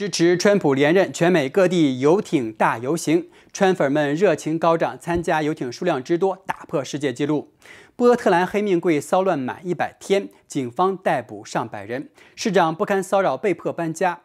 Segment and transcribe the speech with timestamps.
[0.00, 7.52] 支持川普连任，全美各地游艇大游行，川粉们热情高涨，参加游艇数量之多打破世界纪录。
[7.96, 14.22] 波特兰黑命贵骚乱满一百天，警方逮捕上百人，市长不堪骚扰被迫搬家。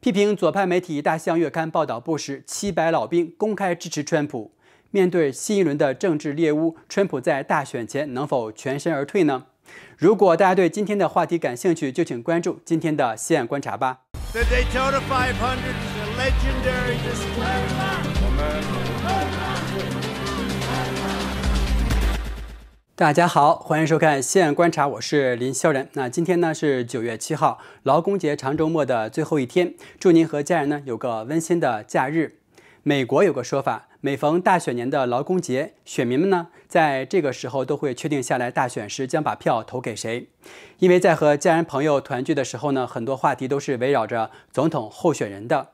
[0.00, 4.52] 批评左派媒体《大象月刊》报道不实，七百老兵公开支持川普。
[4.90, 9.44] 面对新一轮的政治猎物，川普在大选前能否全身而退呢？
[9.98, 13.98] 如果大家对今天的话题感兴趣，就请关注今天的西岸观察吧。
[14.32, 17.66] The Daytona 500 is a legendary display.
[22.94, 25.88] 大家好，欢迎收看《西岸观察》，我是林萧然。
[25.94, 32.36] 那今天呢是九月七号，劳工节长周末的最后一天，祝您和家人呢有个温馨的假日。
[32.84, 33.88] 美国有个说法。
[34.02, 40.30] 每逢大选年的劳工节，选民们呢在这个时候都会确定下来大选时将把票投给谁。
[40.78, 45.72] 因为在和家人朋友团聚的时候呢，很多话题都是围绕着总统候选人的。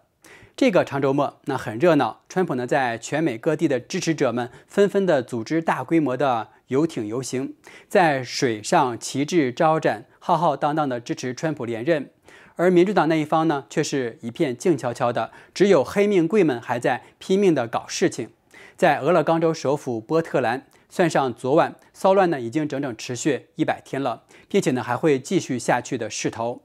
[0.57, 7.55] 这个长周末那很热闹，川普呢在全美各地的支持者们纷纷的组织大规模的游艇游行，
[7.89, 12.11] 在水上旗帜招展，浩浩荡荡的支持川普连任。
[12.57, 18.31] 而民主党那一方呢，却是一片静悄悄的，只有黑命贵们还在拼命的搞事情。
[18.77, 26.63] 在俄勒冈州首府波特兰，算上昨晚，骚乱呢已经整整持续一百天了，并且呢还会继续下去的势头，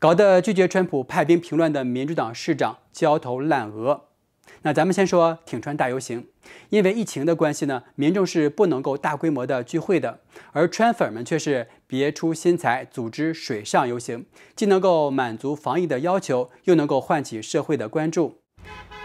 [0.00, 4.06] 搞得拒绝川普派兵平乱的民主党市长焦头烂额。
[4.66, 6.26] 那咱们先说挺川大游行，
[6.70, 10.20] 因为疫情的关系呢，民众是不能够大规模的聚会的，
[10.52, 14.24] 而川粉们却是别出心裁，组织水上游行，
[14.56, 18.38] 既能够满足防疫的要求，又能够唤起社会的关注。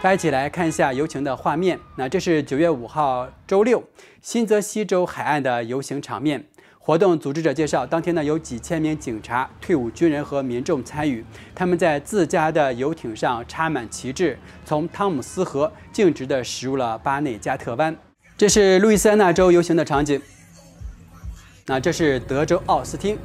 [0.02, 1.78] 大家一起来看一下游行的画面。
[1.96, 3.84] 那这是九月五号周六
[4.22, 6.46] 新泽西州海岸的游行场面。
[6.82, 11.22] 活动组织者介绍，当天呢有几千名警察、退伍军人和民众参与，
[11.54, 17.94] 他们在自家的游艇上插满旗帜，从汤姆斯河径直地驶入了巴内加特湾。
[18.34, 20.20] 这是路易斯安那州游行的场景。
[21.66, 23.18] 那这是德州奥斯汀，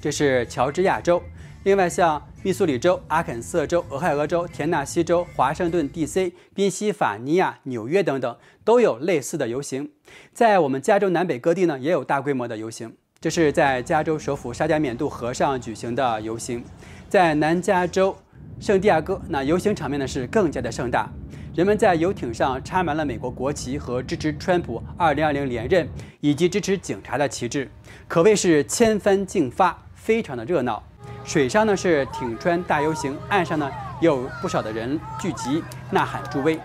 [0.00, 1.20] 这是乔治亚州。
[1.64, 9.90] 另外，像密苏里州、阿肯色州、俄亥俄州、田纳西州、华盛顿 D.C.、宾夕法尼亚、纽约等等，都有类似的游行。
[10.32, 12.90] 在我们加州南北各地呢，也有大规模的游行。
[13.20, 16.64] 这是在加州首府沙加缅度河上举行的游行。
[17.06, 18.16] 在南加州
[18.58, 21.06] 圣地亚哥，那游行场面呢是更加的盛大。
[21.54, 25.86] 人们在游艇上插满了美国国旗和支持川普2020连任
[26.22, 27.70] 以及支持警察的旗帜，
[28.08, 30.82] 可谓是千帆竞发，非常的热闹。
[31.28, 36.58] 水上呢是挺川大游行，岸上呢有不少的人聚集呐喊助威。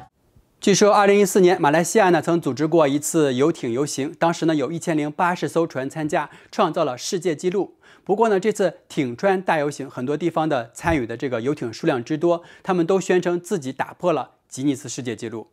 [0.62, 7.75] 据说2014年马来西亚呢曾组织过一次游艇游行，当时呢有一千零八十艘船参加，创造了世界纪录。
[8.06, 15.50] 不过呢这次挺川大游行，很多地方的参与的这个游艇数量之多，他们都宣称自己打破了吉尼斯世界纪录。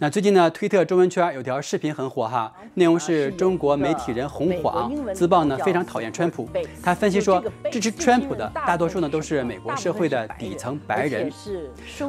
[0.00, 6.48] 那最近呢，推特中文圈有条视频很火哈，内容是中国媒体人洪晃自曝呢非常讨厌川普。
[6.80, 11.28] 他分析说，支持川普的大多数呢都是美国社会的底层白人。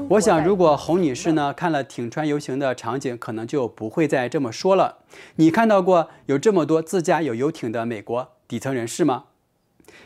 [0.07, 4.99] 我想，如果洪女士呢看了挺川游行的场景，可能就不会再这么说了。
[5.37, 9.23] 你看到过有这么多自驾有游艇的美国底层人士吗？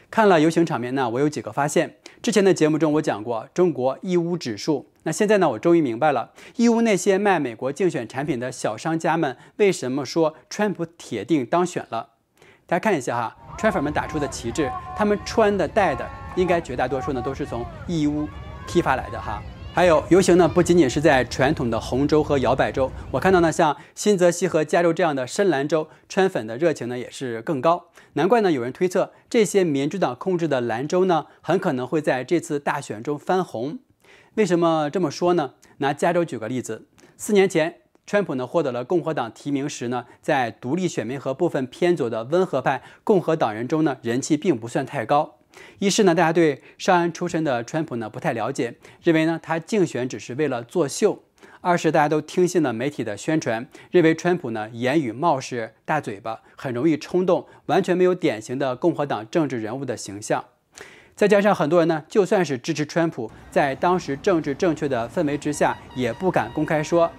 [0.10, 1.98] 看了游行场面呢，我有几个发现。
[2.22, 12.10] 之前的节目中我讲过中国义乌指数，那现在呢，我终于明白了义乌那些卖美国竞选产品的小商家们为什么说川普铁定当选了。
[12.66, 18.28] 大家看一下哈，川粉们打出的旗帜，他们穿的戴的，应该绝大多数呢都是从义乌
[18.66, 19.44] 批发来的哈。
[19.74, 27.88] 还有游行呢，不仅仅是在传统的红州和摇摆州，我看到呢，像新泽西和加州这样的深蓝州，川粉的热情呢也是更高。
[28.14, 33.80] 难怪呢，有人推测这些民主党控制的蓝州呢，很可能会在这次大选中翻红。
[34.36, 35.54] 为什么这么说呢？
[35.78, 45.38] 拿加州举个例子，四年前，川普呢获得了共和党提名时呢，在独立选民和部分偏左的温和派共和党人中呢，人气并不算太高。
[45.78, 48.74] 一是呢，大家对上岸出身的川普呢不太了解，
[49.04, 51.20] 认为呢他竞选只是为了作秀；
[51.62, 60.44] 二是大家都听信了媒体的宣传，认为川普呢言语冒失、大嘴巴，很容易冲动，完全没有典型的共和党政治人物的形象。
[61.16, 67.10] 再加上很多人呢，就算是支持川普，在当时政治正确的氛围之下，也不敢公开说，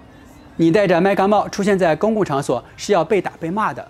[0.57, 3.87] 你戴着麦高帽出现在公共场所是要被打被骂的。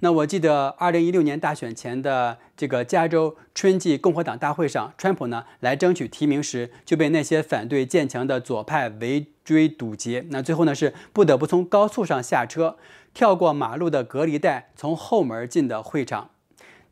[0.00, 10.26] 那我记得二零一六年大选前的这个加州春季共和党大会上，川普呢来争取提名时，就被那些反对建墙的左派围追堵截。
[10.30, 12.76] 那最后呢是不得不从高速上下车，
[13.14, 16.30] 跳过马路的隔离带，从后门进的会场。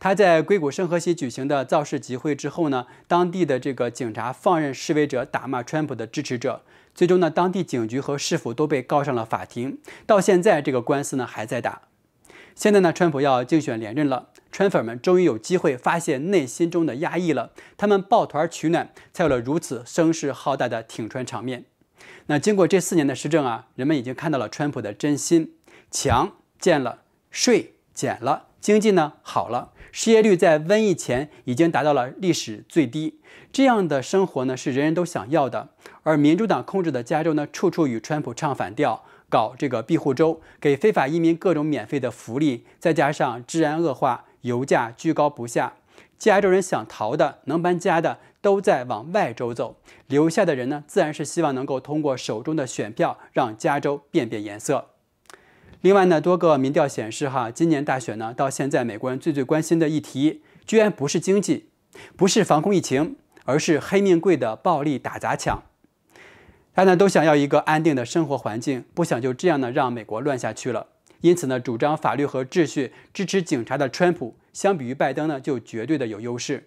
[0.05, 6.61] 他在硅谷圣荷西举行的造势集会之后呢，当地的这个警察放任示威者打骂川普的支持者，
[6.95, 9.79] 最终呢，当地警局和市府都被告上了法庭。
[10.05, 11.81] 到现在，这个官司呢还在打。
[12.55, 21.65] 现在呢，川普要竞选连任了，川粉们终于有机会发泄内心中的压抑了，他们抱团取暖，才有了如此声势浩大的挺川场面。
[22.27, 25.55] 那经过这四年的施政啊，人们已经看到了川普的真心，
[25.91, 26.99] 墙建了，
[27.31, 29.71] 税减了，经济呢好了。
[29.97, 33.21] 失业率在瘟疫前已经达到了历史最低，
[33.53, 35.69] 这样的生活呢是人人都想要的。
[36.03, 45.75] 而民主党控制的加州呢，处处与川普唱反调，搞这个庇护州，给非法移民各种免费的福利，再加上治安恶化，油价居高不下，
[46.19, 49.77] 加州人想逃的、能搬家的都在往外州走，
[50.09, 54.89] 留下的人呢，自然是希望能够通过手中的选票让加州变变颜色。
[55.85, 61.69] 另外呢，多个民调显示，哈，今年大选呢，到现在美国人最最关心的议题，居然不是经济，
[62.17, 65.63] 不是防控疫情，而是黑命贵的暴力打砸抢。
[66.73, 70.87] 大家呢都想要一个安定的生活环境，不想就这样呢让美国乱下去了。
[71.21, 76.67] 因此呢，主张法律和秩序、支持警察的川普，相比于拜登呢，就绝对的有优势。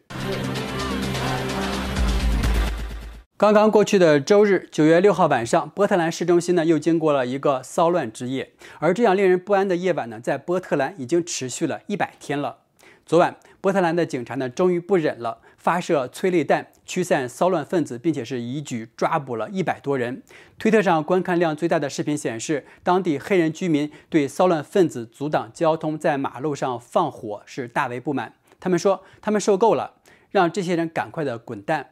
[3.37, 12.57] 刚刚过去的周日，九月六号晚上，波特兰市中心呢又经过了一个骚乱之夜，而这样令人不安的夜晚呢，在波特兰已经持续了一百天了。
[13.05, 20.23] 昨晚，波特兰的警察呢终于不忍了，发射催泪弹驱散骚乱分子，并且是一举抓捕了一百多人。
[20.57, 28.33] 推特上观看量最大的视频显示，当地黑人居民对骚乱分子阻挡交通、在马路上放火是大为不满。
[28.59, 29.93] 他们说，他们受够了，
[30.31, 31.91] 让这些人赶快的滚蛋。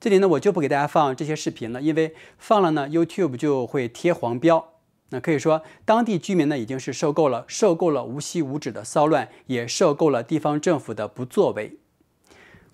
[0.00, 4.72] 这里呢，我就不给大家放这些视频了，因为放了呢，YouTube 就会贴黄标。
[5.10, 11.78] 那可以说，当地居民呢已经是受够了，受够了无息无止的骚乱，也受够了地方政府的不作为。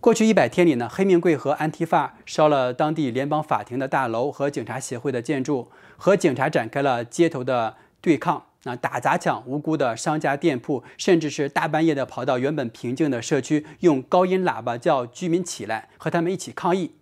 [0.01, 8.47] 过去一百天里呢，黑命贵和安提发烧了当地联邦法庭的大楼和警察协会的建筑，和警察展开了街头的对抗。
[8.63, 16.93] 那打砸抢无辜的商家店铺，甚至是大半夜的跑到原本平静的社区，用高音喇叭叫居民起来，和他们一起抗议。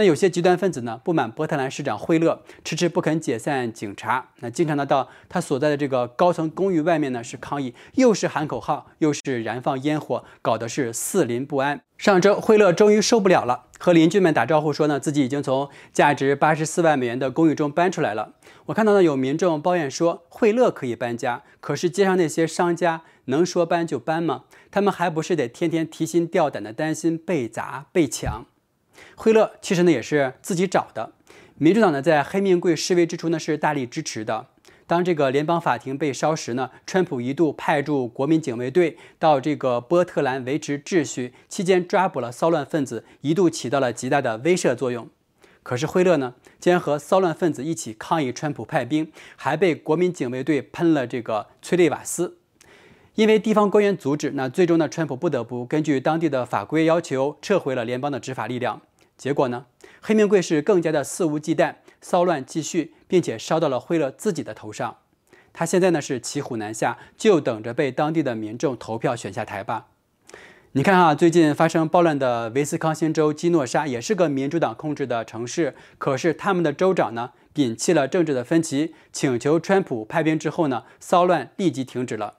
[0.00, 11.82] 那有些极端分子呢，不满波特兰市长惠勒迟迟不肯解散警察，那经常呢到他所在的这个高层公寓外面呢是抗议，又是喊口号，又是燃放烟火，搞得是四邻不安。
[11.98, 18.32] 上周惠勒终于受不了了，和邻居们打招呼说呢，自己已经从价值八十四万美元的公寓中搬出来了。
[18.64, 24.44] 我看到呢有民众抱怨说，惠勒可以搬家，可是街上那些商家能说搬就搬吗？
[24.70, 28.46] 他们还不是得天天提心吊胆的担心被砸被抢？
[29.16, 31.12] 惠勒其实呢也是自己找的，
[31.56, 34.46] 民主党呢在黑命贵示威之初呢是大力支持的。
[34.86, 45.08] 当这个联邦法庭被烧时呢，川普一度派驻国民警卫队到这个波特兰维持秩序，期间抓捕了骚乱分子，一度起到了极大的威慑作用。
[45.62, 52.38] 可是惠勒呢，竟然和骚乱分子一起抗议川普派兵，还被国民警卫队喷了这个催泪瓦斯。
[53.14, 58.80] 因为地方官员阻止，那最终呢，川普不得不根据当地的法规要求撤回了联邦的执法力量。
[59.20, 59.66] 结果呢？
[60.00, 64.96] 黑名贵是更加的肆无忌惮，骚乱继续，并且烧到了惠勒自己的头上。
[65.52, 69.88] 他现在呢是骑虎难下，就等着被当地的民众投票选下台吧。
[70.72, 82.36] 你看啊，最近发生暴乱的威斯康星州基诺沙也是个民主党控制的城市，可是他们的州长呢摒弃了政治的分歧，请求川普派兵之后呢，骚乱立即停止了。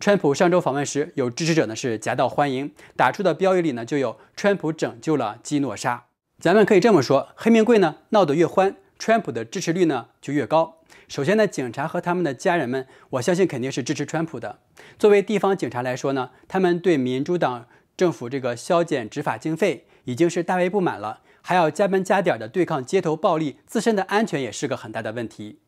[0.00, 6.04] 川普上周访问时，有支持者呢是夹道欢迎，打出的标语里呢就有“川普拯救了基诺沙”。
[6.42, 10.80] 咱们可以这么说，黑名贵呢闹得越欢，川普的支持率呢就越高。
[11.06, 14.58] 首先呢，警察和他们的家人们，我相信肯定是支持川普的。
[14.98, 25.60] 作为地方警察来说呢，他们对民主党政府这个削减执法经费已经是大为不满了，还要加班加点的对抗街头暴力，自身的安全也是个很大的问题。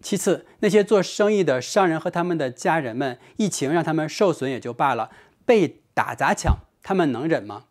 [0.00, 5.10] 其次，那些做生意的商人和他们的家人们，疫情让他们受损也就罢了，
[5.44, 7.64] 被打砸抢，他们能忍吗？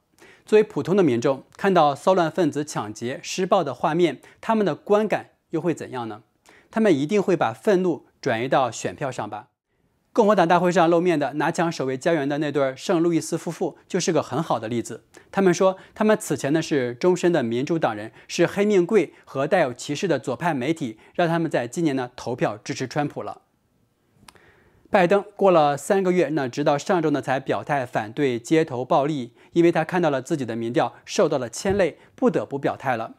[0.45, 6.23] 作为普通的民众，看到骚乱分子抢劫施暴的画面，他们的观感又会怎样呢？
[6.69, 9.47] 他们一定会把愤怒转移到选票上吧？
[10.13, 15.05] 共和党大会上露面的拿枪守卫家园的那对圣路易斯夫妇就是个很好的例子。
[15.31, 23.43] 他们说，他们此前呢是终身的民主党人，是黑命贵和带有歧视的左派媒体让他们在今年呢投票支持川普了。
[24.91, 33.13] 拜登过了三个月，那直到上周呢才表态反对街头暴力，因为他看到了自己的民调受到了牵累，不得不表态了。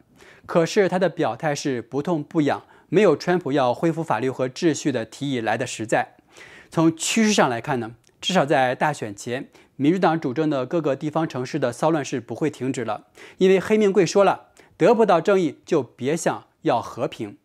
[0.45, 6.17] 可是他的表态是不痛不痒，没有川普要恢复法律和秩序的提议来的实在。
[6.71, 13.07] 从趋势上来看呢，至少在大选前，民主党主政的各个地方城市的骚乱是不会停止了，
[13.38, 17.38] 因为黑命贵说了，得不到正义就别想要和平。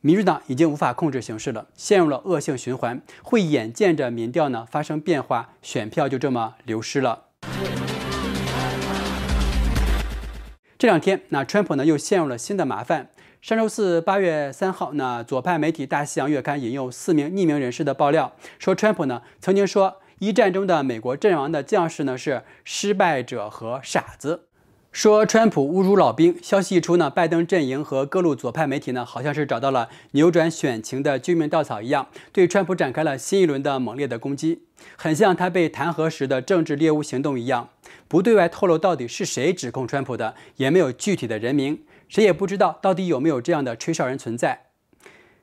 [0.00, 7.24] 民主党已经无法控制形势了，陷入了恶性循环，会眼见着民调呢发生变化，选票就这么流失了。
[10.78, 13.10] 这两天，那川普呢又陷入了新的麻烦。
[13.42, 24.47] 上周四，八月三号，那左派媒体《大西洋月刊》引用四名匿名人士的爆料，说川普呢曾经说，一战中的美国阵亡的将士呢是失败者和傻子。
[24.90, 34.62] 说川普侮辱老兵，消息一出呢，拜登阵营和各路左派媒体呢，好像是找到了扭转选情的救命稻草一样，对川普展开了新一轮的猛烈的攻击，
[34.96, 37.68] 很像他被弹劾时的政治猎物行动一样，
[38.08, 44.64] 不对外透露到底是谁指控川普的，也没有具体的人名，谁也不知道到底有没有这样的吹哨人存在。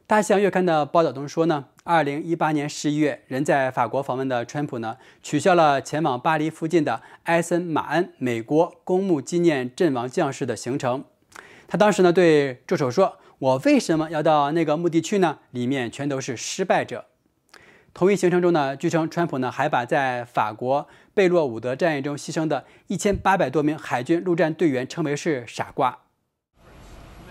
[0.08, 11.04] 大西洋月刊的报道中说呢，二零一八年十一月，人在法国访问的川普呢，取消了前往巴黎附近的埃森马恩美国公墓纪念阵亡将士的行程。
[11.68, 15.38] 他当时呢对助手说：“我为什么要到那个墓地去呢？
[15.52, 17.06] 里面全都是失败者。”
[17.94, 26.00] 同一行程中呢，据称川普呢还把在法国贝洛伍德战役中牺牲的一千八百多名海军陆战队员称为是傻瓜。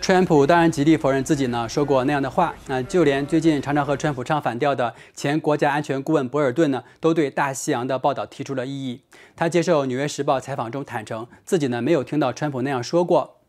[0.01, 2.53] 川普当然极力否认自己呢说过那样的话。
[2.67, 9.01] 那就连最近常常和川普唱反调的前国家安全顾问博尔顿呢，都对大西洋的报道提出了异议。
[9.35, 13.41] 他接受《纽约时报》采访中坦诚，自己呢没有听到川普那样说过。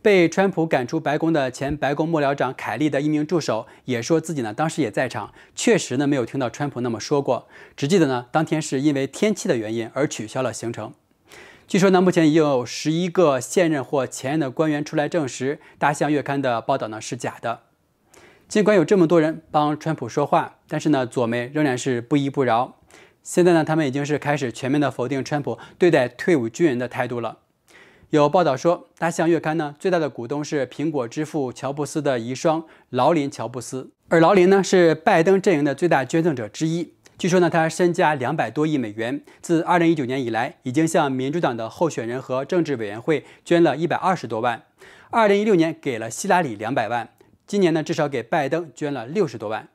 [0.00, 10.92] 被川普赶出白宫的前白宫幕僚长凯利的一名助手也说自己呢当时也在场，确实呢没有听到川普那么说过，只记得呢当天是因为天气的原因而取消了行程。
[11.66, 17.60] 据说呢，目前已有十一个现任或前任的官员出来证实《大西洋月刊》的报道呢是假的。
[18.46, 22.76] 尽管有这么多人帮川普说话，但是呢，左媒仍然是不依不饶。
[23.22, 27.38] 现在呢，他们已经是开始全面的否定川普对待退伍军人的态度了。
[28.10, 36.92] 有报道说，《大西洋月刊》呢最大的股东是苹果之父乔布斯的遗孀劳林·乔布斯，而劳林呢是拜登阵营的最大捐赠者之一。
[37.16, 44.62] 据说呢，他身家两百多亿美元，自二零一九年以来，已经向民主党的候选人和政治委员会捐了一百二十多万。
[45.10, 47.08] 二零一六年给了希拉里两百万，
[47.46, 49.68] 今年呢至少给拜登捐了六十多万。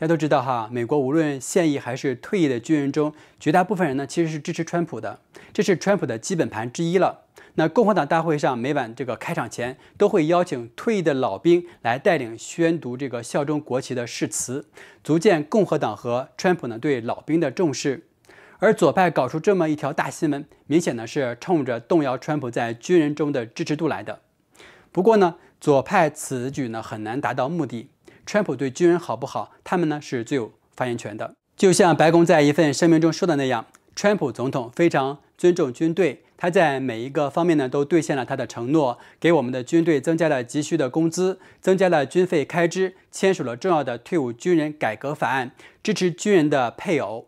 [0.00, 5.20] 大家都知道哈，美国无论现役还是退役的军人中，绝大部分人呢其实是支持川普的，
[5.52, 7.26] 这是川普的基本盘之一了。
[7.56, 14.64] 那共和党大会上每晚这个开场前都会邀请退役的老兵来带领宣读这个效忠国旗的誓词，
[15.04, 18.06] 足见共和党和川普呢对老兵的重视。
[18.58, 24.20] 而左派搞出这么一条大新闻，明显呢是冲着动摇川普在军人中的支持度来的。
[24.90, 27.90] 不过呢，左派此举呢很难达到目的。
[28.26, 31.34] 川普对军人好不好，他们呢是最有发言权的。
[31.56, 36.22] 就像白宫在一份声明中说的那样，川普总统非常尊重军队。
[36.36, 45.50] 他在每一个方面呢都兑现了他的承诺，给我们的军队增加了急需的工资，增加了军费开支，签署了重要的退伍军人改革法案，
[45.82, 47.26] 支持军人的配偶。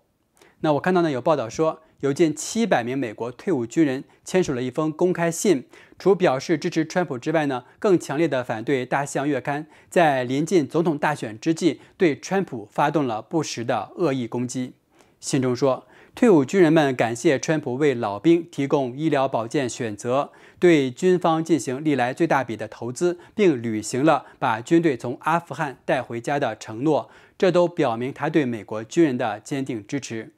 [0.60, 5.66] 那我看到呢有报道说，有近七百名美国退伍军人签署了一封公开信，
[6.00, 14.74] 除表示支持川普之外呢，更强烈的反对《大西洋月刊》在临近总统大选之际对川普发动了不实的恶意攻击。
[15.20, 15.86] 信中说。
[16.14, 27.08] 退伍军人们感谢川普为老兵提供医疗保健选择，对军方进行历来最大笔的投资，并履行了把军队从阿富汗带回家的承诺。
[27.38, 30.34] 这都表明他对美国军人的坚定支持。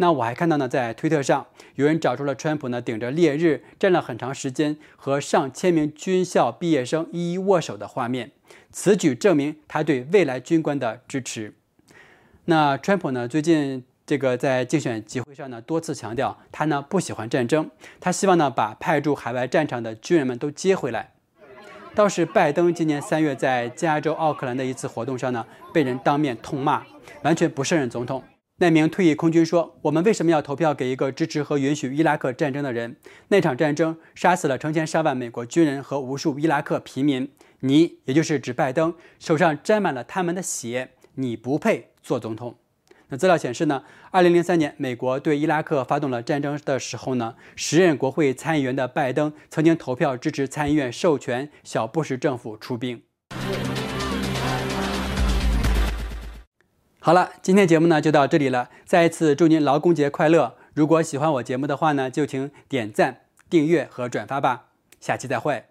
[0.00, 8.30] 那我还看到呢，在推特上有人找出了川普呢顶着烈日站了很长时间，和上千名军校毕业生一一握手的画面。
[8.72, 11.54] 此举证明他对未来军官的支持。
[12.46, 13.84] 那川普呢，最近。
[14.06, 21.12] 这个在竞选集会上呢，多次强调他呢不喜欢战争，他希望呢把派驻海外战场的军人们都接回来。
[21.94, 26.82] 倒是拜登今年三月在加州奥克兰的一次活动上呢，被人当面痛骂，
[27.22, 28.20] 完全不胜任总统。
[28.62, 32.96] 那名退役空军说：“我们为什么要投票给一个支持和允许伊拉克战争的人？
[33.28, 37.30] 那场战争杀死了成千上万美国军人和无数伊拉克平民。
[37.60, 42.56] 你，也就是指拜登，手上沾满了他们的血，你不配做总统。”
[43.08, 53.00] 那资料显示呢，二零零三年美国对伊拉克发动了战争的时候呢，时任国会参议员的拜登曾经投票支持参议院授权小布什政府出兵。
[57.02, 60.54] 好了，今天节目呢就到这里了，再一次祝您劳工节快乐！
[60.74, 64.66] 如果喜欢我节目的话呢，就请点赞、订阅和转发吧，
[65.00, 65.69] 下期再会。